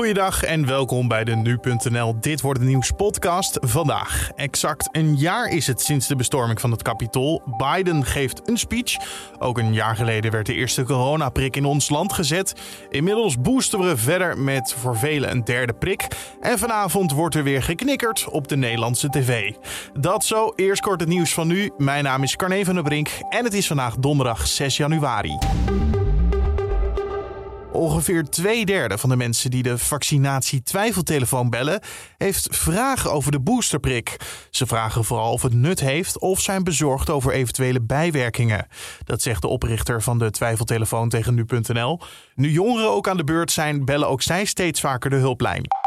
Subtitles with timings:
[0.00, 3.58] Goeiedag en welkom bij de Nu.nl Dit Wordt Het Nieuws podcast.
[3.60, 7.42] Vandaag, exact een jaar is het sinds de bestorming van het Capitool.
[7.56, 8.96] Biden geeft een speech.
[9.38, 12.54] Ook een jaar geleden werd de eerste coronaprik in ons land gezet.
[12.90, 16.06] Inmiddels boosten we verder met voor velen een derde prik.
[16.40, 19.52] En vanavond wordt er weer geknikkerd op de Nederlandse tv.
[19.92, 21.70] Dat zo, eerst kort het nieuws van nu.
[21.76, 25.38] Mijn naam is Carne van der Brink en het is vandaag donderdag 6 januari.
[27.80, 31.80] Ongeveer twee derde van de mensen die de vaccinatie-twijfeltelefoon bellen,
[32.16, 34.16] heeft vragen over de boosterprik.
[34.50, 38.66] Ze vragen vooral of het nut heeft of zijn bezorgd over eventuele bijwerkingen.
[39.04, 42.00] Dat zegt de oprichter van de twijfeltelefoon tegen nu.nl.
[42.34, 45.79] Nu jongeren ook aan de beurt zijn, bellen ook zij steeds vaker de hulplijn.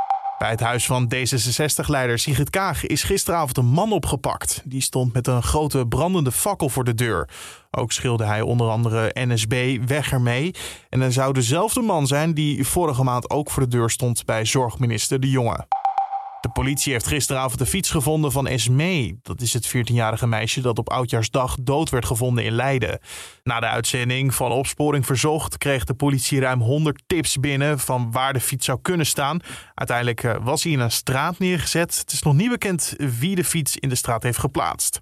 [0.44, 4.62] Bij het huis van D66-leider Sigrid Kaag is gisteravond een man opgepakt.
[4.66, 7.30] Die stond met een grote brandende fakkel voor de deur.
[7.72, 10.56] Ook schilde hij onder andere NSB weg ermee.
[10.90, 14.46] En hij zou dezelfde man zijn die vorige maand ook voor de deur stond bij
[14.46, 15.66] zorgminister De Jonge.
[16.44, 19.20] De politie heeft gisteravond de fiets gevonden van Esmee.
[19.22, 23.00] Dat is het 14-jarige meisje dat op oudjaarsdag dood werd gevonden in Leiden.
[23.44, 28.34] Na de uitzending van Opsporing Verzocht kreeg de politie ruim 100 tips binnen van waar
[28.34, 29.40] de fiets zou kunnen staan.
[29.74, 31.98] Uiteindelijk eh, was hij in een straat neergezet.
[31.98, 34.98] Het is nog niet bekend wie de fiets in de straat heeft geplaatst.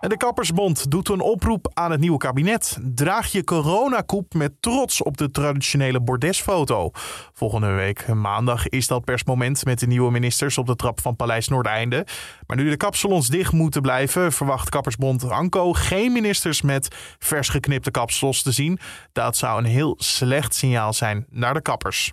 [0.00, 2.78] En de Kappersbond doet een oproep aan het nieuwe kabinet.
[2.94, 6.90] Draag je coronakoep met trots op de traditionele bordesfoto.
[7.32, 11.48] Volgende week maandag is dat persmoment met de nieuwe ministers op de trap van Paleis
[11.48, 12.06] Noordeinde.
[12.46, 17.90] Maar nu de kapsalons dicht moeten blijven, verwacht Kappersbond Anko geen ministers met vers geknipte
[17.90, 18.78] kapsels te zien.
[19.12, 22.12] Dat zou een heel slecht signaal zijn naar de kappers.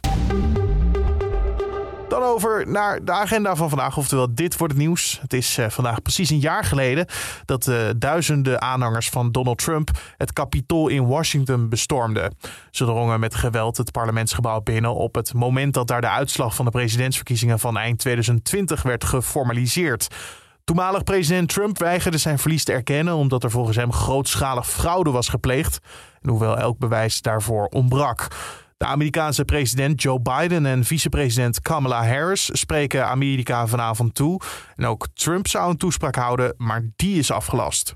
[2.24, 5.20] Over naar de agenda van vandaag, oftewel dit wordt het nieuws.
[5.22, 7.06] Het is uh, vandaag precies een jaar geleden
[7.46, 12.36] dat uh, duizenden aanhangers van Donald Trump het Capitool in Washington bestormden.
[12.72, 16.66] Ze drongen met geweld het parlementsgebouw binnen op het moment dat daar de uitslag van
[16.66, 20.08] de presidentsverkiezingen van eind 2020 werd geformaliseerd.
[20.64, 25.28] Toenmalig president Trump weigerde zijn verlies te erkennen omdat er volgens hem grootschalig fraude was
[25.28, 25.80] gepleegd.
[26.22, 28.28] En hoewel elk bewijs daarvoor ontbrak.
[28.84, 34.42] De Amerikaanse president Joe Biden en vicepresident Kamala Harris spreken Amerika vanavond toe.
[34.76, 37.94] En ook Trump zou een toespraak houden, maar die is afgelast.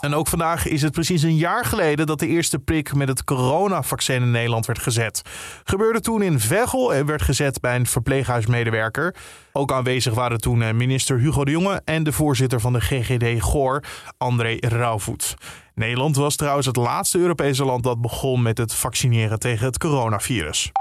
[0.00, 3.24] En ook vandaag is het precies een jaar geleden dat de eerste prik met het
[3.24, 5.22] coronavaccin in Nederland werd gezet.
[5.64, 9.14] Gebeurde toen in Veghel en werd gezet bij een verpleeghuismedewerker.
[9.52, 13.42] Ook aanwezig waren toen eh, minister Hugo de Jonge en de voorzitter van de GGD
[13.42, 13.84] Goor,
[14.18, 15.34] André Rauwvoet.
[15.74, 20.72] Nederland was trouwens het laatste Europese land dat begon met het vaccineren tegen het coronavirus.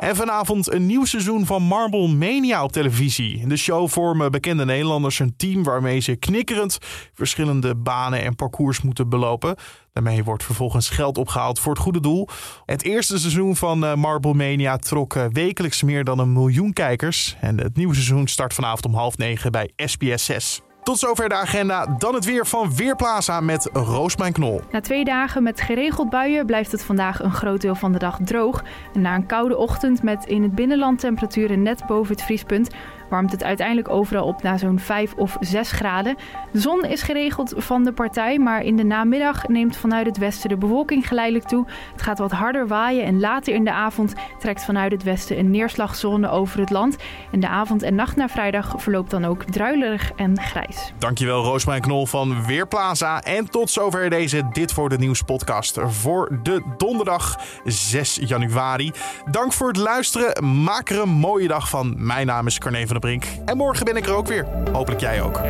[0.00, 3.38] En vanavond een nieuw seizoen van Marble Mania op televisie.
[3.38, 6.78] In de show vormen bekende Nederlanders een team waarmee ze knikkerend
[7.14, 9.56] verschillende banen en parcours moeten belopen.
[9.92, 12.28] Daarmee wordt vervolgens geld opgehaald voor het goede doel.
[12.64, 17.36] Het eerste seizoen van eh, Marble Mania trok eh, wekelijks meer dan een miljoen kijkers.
[17.40, 20.60] En het nieuwe seizoen start vanavond om half negen bij SBS 6.
[20.82, 21.86] Tot zover de agenda.
[21.98, 24.60] Dan het weer van Weerplaza met Roosmijn Knol.
[24.70, 28.18] Na twee dagen met geregeld buien blijft het vandaag een groot deel van de dag
[28.24, 28.64] droog.
[28.94, 32.70] En na een koude ochtend met in het binnenland temperaturen net boven het vriespunt
[33.10, 36.16] warmt het uiteindelijk overal op naar zo'n 5 of 6 graden.
[36.52, 40.48] De zon is geregeld van de partij, maar in de namiddag neemt vanuit het westen
[40.48, 41.66] de bewolking geleidelijk toe.
[41.92, 45.50] Het gaat wat harder waaien en later in de avond trekt vanuit het westen een
[45.50, 46.96] neerslagzone over het land.
[47.30, 50.69] En de avond en nacht naar vrijdag verloopt dan ook druilerig en grijs.
[50.98, 53.22] Dankjewel Roosmijn Knol van Weerplaza.
[53.22, 58.92] En tot zover deze Dit voor de Nieuws podcast voor de donderdag 6 januari.
[59.30, 60.62] Dank voor het luisteren.
[60.62, 61.94] Maak er een mooie dag van.
[61.96, 63.24] Mijn naam is Carne van der Brink.
[63.44, 64.46] En morgen ben ik er ook weer.
[64.72, 65.40] Hopelijk jij ook.